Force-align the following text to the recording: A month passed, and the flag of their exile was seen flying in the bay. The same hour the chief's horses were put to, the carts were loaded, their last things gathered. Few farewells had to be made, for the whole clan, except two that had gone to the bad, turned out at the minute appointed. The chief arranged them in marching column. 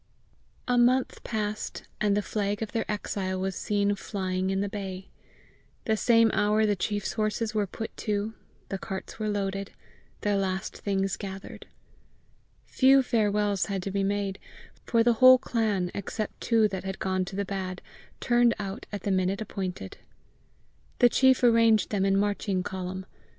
A 0.67 0.79
month 0.79 1.23
passed, 1.23 1.83
and 2.01 2.17
the 2.17 2.23
flag 2.23 2.63
of 2.63 2.71
their 2.71 2.91
exile 2.91 3.39
was 3.39 3.55
seen 3.55 3.93
flying 3.93 4.49
in 4.49 4.59
the 4.59 4.67
bay. 4.67 5.09
The 5.85 5.95
same 5.95 6.31
hour 6.33 6.65
the 6.65 6.75
chief's 6.75 7.13
horses 7.13 7.53
were 7.53 7.67
put 7.67 7.95
to, 7.97 8.33
the 8.69 8.79
carts 8.79 9.19
were 9.19 9.29
loaded, 9.29 9.73
their 10.21 10.37
last 10.37 10.75
things 10.77 11.17
gathered. 11.17 11.67
Few 12.65 13.03
farewells 13.03 13.67
had 13.67 13.83
to 13.83 13.91
be 13.91 14.03
made, 14.03 14.39
for 14.87 15.03
the 15.03 15.13
whole 15.21 15.37
clan, 15.37 15.91
except 15.93 16.41
two 16.41 16.67
that 16.69 16.83
had 16.83 16.97
gone 16.97 17.23
to 17.25 17.35
the 17.35 17.45
bad, 17.45 17.83
turned 18.19 18.55
out 18.57 18.87
at 18.91 19.03
the 19.03 19.11
minute 19.11 19.39
appointed. 19.39 19.99
The 20.97 21.09
chief 21.09 21.43
arranged 21.43 21.91
them 21.91 22.05
in 22.05 22.17
marching 22.17 22.63
column. 22.63 23.05